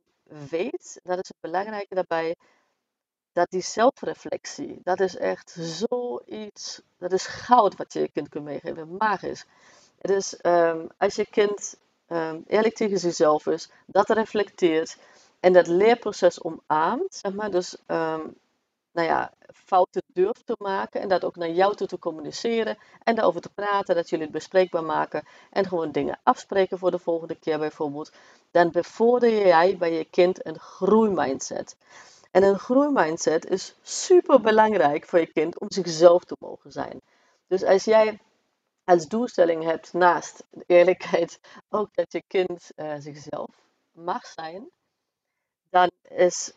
weet, 0.50 1.00
dat 1.04 1.20
is 1.20 1.28
het 1.28 1.38
belangrijke 1.40 1.96
daarbij, 1.96 2.36
dat 3.32 3.50
die 3.50 3.62
zelfreflectie, 3.62 4.80
dat 4.84 5.00
is 5.00 5.16
echt 5.16 5.56
zoiets, 5.60 6.82
dat 6.98 7.12
is 7.12 7.26
goud 7.26 7.76
wat 7.76 7.94
je 7.94 8.00
je 8.00 8.12
kind 8.12 8.30
kunt 8.30 8.44
meegeven, 8.44 8.96
magisch. 8.98 9.46
Het 9.98 10.12
is 10.12 10.40
um, 10.42 10.88
als 10.98 11.16
je 11.16 11.26
kind 11.26 11.76
um, 12.08 12.44
eerlijk 12.48 12.76
tegen 12.76 13.00
zichzelf 13.00 13.46
is, 13.46 13.70
dat 13.86 14.10
reflecteert 14.10 14.98
en 15.40 15.54
dat 15.54 15.68
leerproces 15.68 16.44
omarmt, 16.44 17.16
zeg 17.16 17.34
maar, 17.34 17.52
dus 17.52 17.78
nou 18.94 19.08
ja, 19.08 19.34
fouten 19.54 20.04
durft 20.08 20.46
te 20.46 20.56
maken 20.58 21.02
en 21.02 21.08
dat 21.08 21.24
ook 21.24 21.36
naar 21.36 21.50
jou 21.50 21.76
toe 21.76 21.88
te 21.88 22.00
communiceren 22.00 22.78
en 23.04 23.16
daarover 23.16 23.42
te 23.42 23.54
praten, 23.54 23.96
dat 23.96 24.10
jullie 24.10 24.26
het 24.26 24.34
bespreekbaar 24.34 24.84
maken 24.84 25.24
en 25.50 25.66
gewoon 25.66 25.92
dingen 25.92 26.20
afspreken 26.24 26.78
voor 26.78 26.92
de 26.92 27.00
volgende 27.00 27.36
keer 27.36 27.60
bijvoorbeeld, 27.60 28.12
dan 28.52 28.72
bevorder 28.72 29.48
jij 29.48 29.78
bij 29.78 29.94
je 29.94 30.06
kind 30.06 30.46
een 30.46 30.60
groeimindset. 30.60 31.76
En 32.32 32.44
een 32.44 32.60
groeimindset 32.60 33.46
is 33.46 33.76
super 33.82 34.42
belangrijk 34.42 35.06
voor 35.06 35.20
je 35.20 35.32
kind 35.32 35.60
om 35.60 35.72
zichzelf 35.72 36.24
te 36.24 36.36
mogen 36.40 36.72
zijn. 36.72 37.02
Dus 37.48 37.64
als 37.64 37.84
jij 37.84 38.20
als 38.84 39.08
doelstelling 39.08 39.64
hebt 39.64 39.94
naast 39.94 40.44
eerlijkheid 40.66 41.40
ook 41.70 41.90
dat 41.94 42.12
je 42.12 42.24
kind 42.28 42.72
uh, 42.76 42.94
zichzelf 42.98 43.50
mag 43.92 44.26
zijn, 44.26 44.70
dan 45.70 45.92
is 46.02 46.54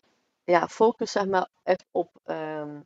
ja, 0.47 0.67
focus 0.67 1.11
zeg 1.11 1.25
maar 1.25 1.47
echt 1.63 1.85
op 1.91 2.09
um, 2.25 2.85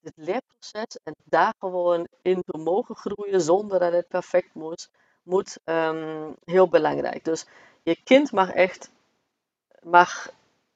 het 0.00 0.12
leerproces 0.16 0.98
en 1.04 1.14
daar 1.24 1.54
gewoon 1.58 2.08
in 2.22 2.42
te 2.46 2.58
mogen 2.58 2.96
groeien 2.96 3.40
zonder 3.40 3.78
dat 3.78 3.92
het 3.92 4.08
perfect 4.08 4.54
moet, 4.54 4.90
moet 5.22 5.58
um, 5.64 6.36
heel 6.44 6.68
belangrijk. 6.68 7.24
Dus 7.24 7.46
je 7.82 8.02
kind 8.04 8.32
mag 8.32 8.50
echt 8.50 8.90
mag 9.82 10.30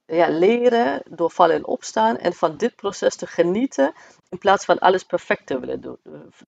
ja, 0.07 0.29
leren 0.29 1.03
door 1.09 1.31
vallen 1.31 1.57
en 1.57 1.67
opstaan 1.67 2.17
en 2.17 2.33
van 2.33 2.57
dit 2.57 2.77
proces 2.77 3.17
te 3.17 3.27
genieten 3.27 3.93
in 4.29 4.39
plaats 4.39 4.65
van 4.65 4.79
alles 4.79 5.05
perfect 5.05 5.47
te 5.47 5.61
willen 5.61 5.81
doen. 5.81 5.99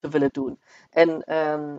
Te 0.00 0.08
willen 0.08 0.32
doen. 0.32 0.60
En 0.90 1.22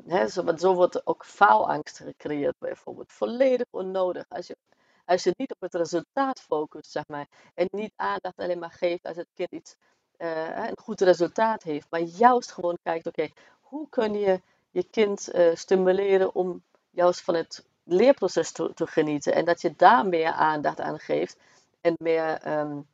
hè, 0.08 0.28
zo, 0.28 0.56
zo 0.58 0.74
wordt 0.74 1.08
ook 1.08 1.26
faalangst 1.26 1.98
gecreëerd 1.98 2.56
bijvoorbeeld. 2.60 3.12
Volledig 3.12 3.66
onnodig. 3.70 4.26
Als 4.30 4.48
je, 4.48 4.58
als 5.06 5.24
je 5.24 5.34
niet 5.38 5.52
op 5.52 5.62
het 5.62 5.74
resultaat 5.74 6.42
focust, 6.42 6.92
zeg 6.92 7.04
maar, 7.08 7.28
en 7.54 7.68
niet 7.72 7.94
aandacht 7.96 8.38
alleen 8.38 8.60
maar 8.60 8.72
geeft 8.72 9.06
als 9.06 9.18
het 9.18 9.28
kind 9.34 9.52
iets, 9.52 9.76
uh, 10.18 10.68
een 10.68 10.78
goed 10.78 11.02
resultaat 11.02 11.64
heeft, 11.64 11.88
maar 11.90 12.02
juist 12.02 12.52
gewoon 12.52 12.78
kijkt, 12.84 13.08
oké, 13.08 13.28
hoe 13.62 13.90
kun 13.90 14.20
je 14.20 14.42
je 14.72 14.84
kind 14.84 15.36
uh, 15.36 15.56
stimuleren 15.56 16.36
om 16.36 16.64
juist 16.90 17.22
van 17.22 17.36
het 17.36 17.66
leerproces 17.84 18.52
te, 18.52 18.72
te, 18.74 18.88
genieten 18.88 19.34
en 19.34 19.46
dat 19.46 19.62
je 19.62 19.74
daar 19.76 20.08
meer 20.08 20.32
aandacht 20.32 20.80
aan 20.80 21.00
geeft 21.00 21.38
en 21.82 21.96
meer 21.98 22.48
um, 22.60 22.88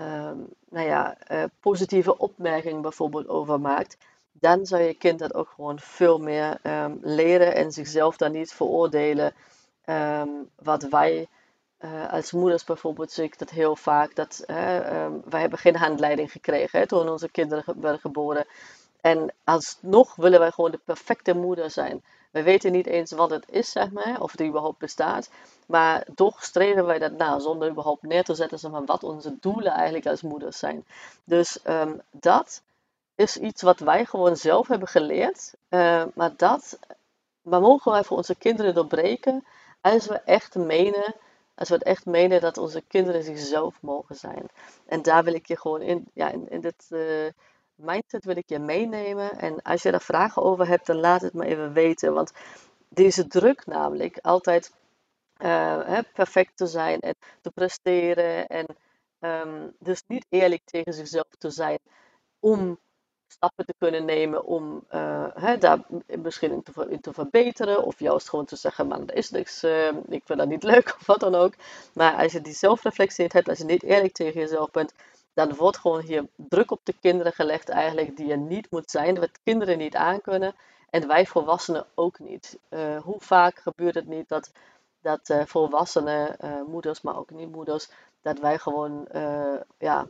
um, 0.00 0.48
nou 0.68 0.86
ja, 0.86 1.16
uh, 1.30 1.44
positieve 1.60 2.18
opmerkingen 2.18 2.82
bijvoorbeeld 2.82 3.28
over 3.28 3.60
maakt, 3.60 3.96
dan 4.32 4.66
zou 4.66 4.82
je 4.82 4.94
kind 4.94 5.18
dat 5.18 5.34
ook 5.34 5.48
gewoon 5.48 5.78
veel 5.78 6.18
meer 6.18 6.58
um, 6.62 6.98
leren 7.02 7.54
en 7.54 7.72
zichzelf 7.72 8.16
dan 8.16 8.32
niet 8.32 8.52
veroordelen. 8.52 9.34
Wat 10.56 10.82
wij 10.82 11.28
uh, 11.80 12.12
als 12.12 12.32
moeders 12.32 12.64
bijvoorbeeld 12.64 13.12
zie 13.12 13.24
ik 13.24 13.38
dat 13.38 13.50
heel 13.50 13.76
vaak, 13.76 14.14
dat 14.14 14.44
uh, 14.46 14.56
wij 15.24 15.40
hebben 15.40 15.58
geen 15.58 15.76
handleiding 15.76 16.32
gekregen 16.32 16.78
hè, 16.78 16.86
toen 16.86 17.08
onze 17.08 17.30
kinderen 17.30 17.80
werden 17.80 18.00
geboren. 18.00 18.46
En 19.00 19.34
alsnog 19.44 20.14
willen 20.16 20.38
wij 20.38 20.50
gewoon 20.50 20.70
de 20.70 20.80
perfecte 20.84 21.34
moeder 21.34 21.70
zijn. 21.70 22.02
We 22.30 22.42
weten 22.42 22.72
niet 22.72 22.86
eens 22.86 23.10
wat 23.10 23.30
het 23.30 23.44
is, 23.48 23.70
zeg 23.70 23.90
maar, 23.90 24.20
of 24.20 24.30
het 24.30 24.42
überhaupt 24.42 24.78
bestaat. 24.78 25.30
Maar 25.66 26.06
toch 26.14 26.44
streven 26.44 26.86
wij 26.86 26.98
dat 26.98 27.12
na, 27.12 27.38
zonder 27.38 27.70
überhaupt 27.70 28.02
neer 28.02 28.24
te 28.24 28.34
zetten 28.34 28.58
zeg 28.58 28.70
maar, 28.70 28.84
wat 28.84 29.04
onze 29.04 29.36
doelen 29.40 29.72
eigenlijk 29.72 30.06
als 30.06 30.22
moeders 30.22 30.58
zijn. 30.58 30.84
Dus 31.24 31.58
um, 31.64 32.00
dat 32.10 32.62
is 33.14 33.36
iets 33.36 33.62
wat 33.62 33.78
wij 33.78 34.04
gewoon 34.04 34.36
zelf 34.36 34.68
hebben 34.68 34.88
geleerd. 34.88 35.54
Uh, 35.70 36.04
maar 36.14 36.32
dat 36.36 36.78
maar 37.42 37.60
mogen 37.60 37.92
wij 37.92 38.04
voor 38.04 38.16
onze 38.16 38.34
kinderen 38.34 38.74
doorbreken 38.74 39.44
als 39.80 40.06
we 40.06 40.14
echt 40.14 40.54
menen, 40.54 41.14
als 41.54 41.68
we 41.68 41.74
het 41.74 41.84
echt 41.84 42.06
menen 42.06 42.40
dat 42.40 42.58
onze 42.58 42.82
kinderen 42.88 43.22
zichzelf 43.22 43.82
mogen 43.82 44.14
zijn. 44.14 44.46
En 44.86 45.02
daar 45.02 45.24
wil 45.24 45.34
ik 45.34 45.46
je 45.46 45.58
gewoon 45.58 45.82
in, 45.82 46.10
ja, 46.14 46.30
in, 46.30 46.48
in 46.48 46.60
dit... 46.60 46.86
Uh, 46.88 47.28
mindset 47.80 48.24
wil 48.24 48.36
ik 48.36 48.48
je 48.48 48.58
meenemen. 48.58 49.38
En 49.38 49.62
als 49.62 49.82
je 49.82 49.90
daar 49.90 50.00
vragen 50.00 50.42
over 50.42 50.68
hebt, 50.68 50.86
dan 50.86 50.96
laat 50.96 51.20
het 51.20 51.34
me 51.34 51.44
even 51.44 51.72
weten. 51.72 52.14
Want 52.14 52.32
deze 52.88 53.26
druk 53.26 53.66
namelijk 53.66 54.18
altijd 54.22 54.72
hè, 55.36 56.02
perfect 56.02 56.56
te 56.56 56.66
zijn 56.66 57.00
en 57.00 57.14
te 57.40 57.50
presteren. 57.50 58.46
En 58.46 58.66
um, 59.20 59.74
dus 59.78 60.02
niet 60.06 60.26
eerlijk 60.28 60.62
tegen 60.64 60.92
zichzelf 60.92 61.28
te 61.38 61.50
zijn 61.50 61.78
om 62.40 62.78
stappen 63.32 63.66
te 63.66 63.74
kunnen 63.78 64.04
nemen 64.04 64.44
om 64.44 64.84
uh, 64.94 65.26
hè, 65.34 65.58
daar 65.58 65.78
misschien 66.06 66.52
in 66.52 66.62
te, 66.62 66.98
te, 67.00 67.12
verbeteren. 67.12 67.84
Of 67.84 67.98
juist 67.98 68.28
gewoon 68.28 68.44
te 68.44 68.56
zeggen, 68.56 68.86
man, 68.86 69.06
dat 69.06 69.16
is 69.16 69.30
niks, 69.30 69.64
uh, 69.64 69.88
ik 69.88 70.22
vind 70.24 70.38
dat 70.38 70.48
niet 70.48 70.62
leuk 70.72 70.96
of 70.98 71.06
wat 71.06 71.20
dan 71.20 71.34
ook. 71.34 71.54
Maar 71.94 72.14
als 72.14 72.32
je 72.32 72.40
die 72.40 72.52
zelfreflectie 72.52 73.26
hebt, 73.28 73.48
als 73.48 73.58
je 73.58 73.64
niet 73.64 73.82
eerlijk 73.82 74.12
tegen 74.12 74.40
jezelf 74.40 74.70
bent, 74.70 74.92
dan 75.34 75.54
wordt 75.54 75.78
gewoon 75.78 76.00
hier 76.00 76.26
druk 76.36 76.70
op 76.70 76.80
de 76.82 76.94
kinderen 77.00 77.32
gelegd 77.32 77.68
eigenlijk 77.68 78.16
die 78.16 78.30
er 78.30 78.38
niet 78.38 78.70
moet 78.70 78.90
zijn, 78.90 79.20
wat 79.20 79.42
kinderen 79.44 79.78
niet 79.78 79.96
aankunnen 79.96 80.54
en 80.90 81.06
wij 81.06 81.26
volwassenen 81.26 81.86
ook 81.94 82.18
niet. 82.18 82.58
Uh, 82.70 83.00
hoe 83.02 83.20
vaak 83.20 83.58
gebeurt 83.58 83.94
het 83.94 84.06
niet 84.06 84.28
dat, 84.28 84.52
dat 85.02 85.34
volwassenen, 85.46 86.36
moeders, 86.66 87.00
maar 87.00 87.18
ook 87.18 87.30
niet 87.30 87.52
moeders, 87.52 87.90
dat 88.22 88.38
wij 88.38 88.58
gewoon 88.58 89.08
ja, 89.78 90.06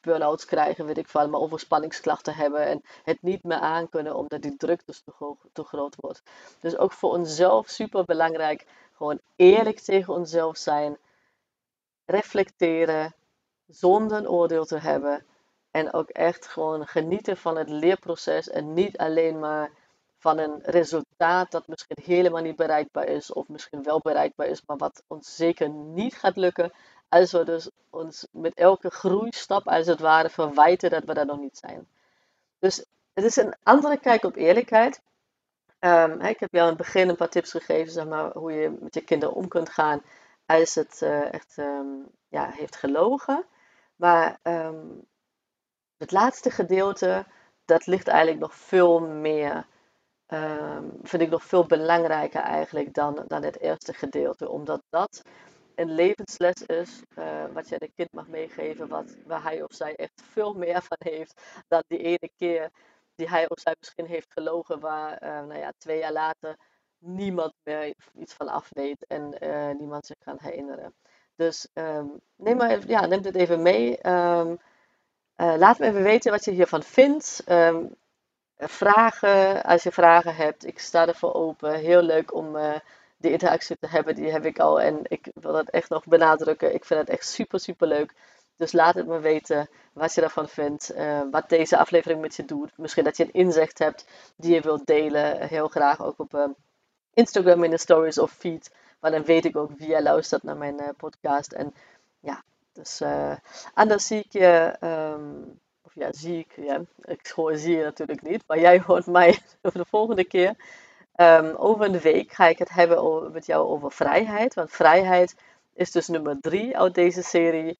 burn-outs 0.00 0.44
krijgen, 0.44 0.86
weet 0.86 0.98
ik 0.98 1.08
veel, 1.08 1.28
maar 1.28 1.40
overspanningsklachten 1.40 2.34
hebben 2.34 2.66
en 2.66 2.82
het 3.02 3.22
niet 3.22 3.42
meer 3.42 3.58
aankunnen 3.58 4.16
omdat 4.16 4.42
die 4.42 4.56
druk 4.56 4.86
dus 4.86 5.00
te, 5.00 5.34
te 5.52 5.64
groot 5.64 5.94
wordt. 5.96 6.22
Dus 6.60 6.76
ook 6.76 6.92
voor 6.92 7.10
onszelf 7.12 7.68
super 7.68 8.04
belangrijk, 8.04 8.66
gewoon 8.92 9.20
eerlijk 9.36 9.78
tegen 9.78 10.14
onszelf 10.14 10.56
zijn, 10.56 10.98
reflecteren, 12.04 13.14
zonder 13.66 14.16
een 14.16 14.28
oordeel 14.28 14.64
te 14.64 14.78
hebben. 14.78 15.26
En 15.70 15.92
ook 15.92 16.08
echt 16.08 16.46
gewoon 16.46 16.86
genieten 16.86 17.36
van 17.36 17.56
het 17.56 17.68
leerproces 17.68 18.48
en 18.48 18.72
niet 18.72 18.98
alleen 18.98 19.38
maar 19.38 19.70
van 20.18 20.38
een 20.38 20.60
resultaat 20.62 21.50
dat 21.50 21.66
misschien 21.66 21.98
helemaal 22.02 22.42
niet 22.42 22.56
bereikbaar 22.56 23.06
is 23.06 23.32
of 23.32 23.48
misschien 23.48 23.82
wel 23.82 24.00
bereikbaar 24.00 24.46
is, 24.46 24.62
maar 24.66 24.76
wat 24.76 25.02
ons 25.06 25.36
zeker 25.36 25.68
niet 25.68 26.14
gaat 26.14 26.36
lukken 26.36 26.72
als 27.08 27.32
we 27.32 27.44
dus 27.44 27.70
ons 27.90 28.26
met 28.30 28.54
elke 28.54 28.90
groeistap 28.90 29.68
als 29.68 29.86
het 29.86 30.00
ware 30.00 30.30
verwijten 30.30 30.90
dat 30.90 31.04
we 31.04 31.14
daar 31.14 31.26
nog 31.26 31.38
niet 31.38 31.58
zijn. 31.58 31.88
Dus 32.58 32.84
het 33.12 33.24
is 33.24 33.36
een 33.36 33.54
andere 33.62 33.98
kijk 33.98 34.24
op 34.24 34.36
eerlijkheid. 34.36 35.00
Um, 35.80 36.20
ik 36.20 36.40
heb 36.40 36.52
jou 36.52 36.70
in 36.70 36.76
het 36.76 36.86
begin 36.86 37.08
een 37.08 37.16
paar 37.16 37.28
tips 37.28 37.50
gegeven, 37.50 37.92
zeg 37.92 38.06
maar, 38.06 38.32
hoe 38.32 38.52
je 38.52 38.76
met 38.80 38.94
je 38.94 39.00
kinderen 39.00 39.34
om 39.34 39.48
kunt 39.48 39.68
gaan 39.68 40.02
als 40.46 40.74
het 40.74 41.00
uh, 41.02 41.32
echt 41.32 41.56
um, 41.56 42.06
ja, 42.28 42.50
heeft 42.50 42.76
gelogen. 42.76 43.44
Maar 43.96 44.38
ehm, 44.42 44.86
het 45.96 46.12
laatste 46.12 46.50
gedeelte, 46.50 47.26
dat 47.64 47.86
ligt 47.86 48.08
eigenlijk 48.08 48.40
nog 48.40 48.54
veel 48.54 49.00
meer, 49.00 49.66
ehm, 50.26 50.84
vind 51.02 51.22
ik 51.22 51.30
nog 51.30 51.44
veel 51.44 51.66
belangrijker 51.66 52.40
eigenlijk 52.40 52.94
dan, 52.94 53.24
dan 53.26 53.42
het 53.42 53.60
eerste 53.60 53.92
gedeelte. 53.92 54.48
Omdat 54.48 54.82
dat 54.90 55.22
een 55.78 55.94
levensles 55.94 56.66
is, 56.66 57.02
uh, 57.18 57.44
wat 57.52 57.68
je 57.68 57.78
de 57.78 57.90
kind 57.94 58.12
mag 58.12 58.28
meegeven, 58.28 58.88
wat, 58.88 59.16
waar 59.26 59.42
hij 59.42 59.62
of 59.62 59.72
zij 59.74 59.96
echt 59.96 60.22
veel 60.30 60.54
meer 60.54 60.82
van 60.82 60.96
heeft 60.98 61.40
dan 61.68 61.82
die 61.86 61.98
ene 61.98 62.30
keer 62.36 62.70
die 63.14 63.28
hij 63.28 63.48
of 63.48 63.60
zij 63.60 63.74
misschien 63.78 64.06
heeft 64.06 64.32
gelogen, 64.32 64.80
waar 64.80 65.22
uh, 65.22 65.28
nou 65.28 65.58
ja, 65.58 65.72
twee 65.78 65.98
jaar 65.98 66.12
later 66.12 66.56
niemand 66.98 67.52
meer 67.62 67.94
iets 68.14 68.34
van 68.34 68.48
afdeed 68.48 69.06
en 69.06 69.34
uh, 69.40 69.70
niemand 69.78 70.06
zich 70.06 70.18
kan 70.18 70.36
herinneren. 70.40 70.94
Dus 71.36 71.68
um, 71.74 72.20
neem, 72.36 72.56
maar 72.56 72.70
even, 72.70 72.88
ja, 72.88 73.06
neem 73.06 73.22
dit 73.22 73.34
even 73.34 73.62
mee. 73.62 74.08
Um, 74.08 74.58
laat 75.36 75.78
me 75.78 75.86
even 75.86 76.02
weten 76.02 76.30
wat 76.30 76.44
je 76.44 76.50
hiervan 76.50 76.82
vindt. 76.82 77.42
Um, 77.48 77.94
vragen, 78.56 79.62
als 79.62 79.82
je 79.82 79.92
vragen 79.92 80.34
hebt, 80.34 80.66
ik 80.66 80.78
sta 80.78 81.06
ervoor 81.06 81.34
open. 81.34 81.74
Heel 81.74 82.02
leuk 82.02 82.34
om 82.34 82.56
die 83.18 83.30
interactie 83.30 83.76
te 83.78 83.88
hebben, 83.88 84.14
die 84.14 84.30
heb 84.30 84.44
ik 84.44 84.58
al. 84.58 84.80
En 84.80 85.00
ik 85.02 85.30
wil 85.34 85.52
dat 85.52 85.68
echt 85.68 85.88
nog 85.88 86.04
benadrukken. 86.06 86.74
Ik 86.74 86.84
vind 86.84 87.00
het 87.00 87.08
echt 87.08 87.28
super, 87.28 87.60
super 87.60 87.88
leuk. 87.88 88.14
Dus 88.56 88.72
laat 88.72 88.94
het 88.94 89.06
me 89.06 89.18
weten 89.20 89.68
wat 89.92 90.14
je 90.14 90.20
daarvan 90.20 90.48
vindt. 90.48 90.94
Uh, 90.96 91.20
wat 91.30 91.48
deze 91.48 91.78
aflevering 91.78 92.20
met 92.20 92.36
je 92.36 92.44
doet. 92.44 92.78
Misschien 92.78 93.04
dat 93.04 93.16
je 93.16 93.24
een 93.24 93.32
inzicht 93.32 93.78
hebt 93.78 94.06
die 94.36 94.54
je 94.54 94.60
wilt 94.60 94.86
delen. 94.86 95.48
Heel 95.48 95.68
graag 95.68 96.02
ook 96.02 96.18
op 96.18 96.34
uh, 96.34 96.48
Instagram 97.14 97.64
in 97.64 97.70
de 97.70 97.78
stories 97.78 98.18
of 98.18 98.32
feed. 98.32 98.70
Maar 99.00 99.10
dan 99.10 99.24
weet 99.24 99.44
ik 99.44 99.56
ook 99.56 99.70
wie 99.76 99.88
jij 99.88 100.02
luistert 100.02 100.42
naar 100.42 100.56
mijn 100.56 100.82
uh, 100.82 100.88
podcast. 100.96 101.52
En 101.52 101.74
ja, 102.20 102.42
dus 102.72 103.02
anders 103.74 104.06
zie 104.06 104.18
ik 104.18 104.32
je. 104.32 104.76
Um, 104.80 105.60
of 105.82 105.94
ja, 105.94 106.12
zie 106.12 106.38
ik. 106.38 106.52
Ja, 106.56 106.80
ik 107.02 107.34
zie 107.52 107.76
je 107.76 107.82
natuurlijk 107.82 108.22
niet. 108.22 108.42
Maar 108.46 108.60
jij 108.60 108.80
hoort 108.86 109.06
mij 109.06 109.38
de 109.62 109.84
volgende 109.88 110.24
keer. 110.24 110.54
Um, 111.20 111.54
over 111.56 111.84
een 111.84 111.98
week 111.98 112.32
ga 112.32 112.46
ik 112.46 112.58
het 112.58 112.70
hebben 112.70 112.98
over, 112.98 113.30
met 113.30 113.46
jou 113.46 113.68
over 113.68 113.92
vrijheid. 113.92 114.54
Want 114.54 114.70
vrijheid 114.70 115.36
is 115.74 115.90
dus 115.90 116.08
nummer 116.08 116.40
drie 116.40 116.78
uit 116.78 116.94
deze 116.94 117.22
serie 117.22 117.78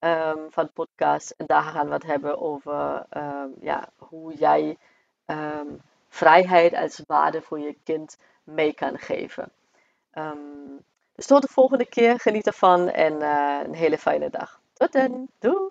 um, 0.00 0.50
van 0.50 0.72
podcast. 0.72 1.30
En 1.30 1.46
daar 1.46 1.62
gaan 1.62 1.86
we 1.86 1.92
het 1.92 2.06
hebben 2.06 2.40
over 2.40 3.06
um, 3.16 3.54
ja, 3.60 3.88
hoe 3.96 4.34
jij 4.34 4.78
vrijheid 6.08 6.74
als 6.74 7.02
waarde 7.06 7.42
voor 7.42 7.58
je 7.58 7.76
kind 7.84 8.18
mee 8.44 8.74
kan 8.74 8.98
geven. 8.98 9.52
dus 11.14 11.26
tot 11.26 11.42
de 11.42 11.48
volgende 11.48 11.86
keer. 11.86 12.20
Geniet 12.20 12.46
ervan 12.46 12.88
en 12.88 13.12
uh, 13.12 13.60
een 13.64 13.74
hele 13.74 13.98
fijne 13.98 14.30
dag. 14.30 14.60
Tot 14.72 14.92
dan. 14.92 15.28
Doei. 15.38 15.70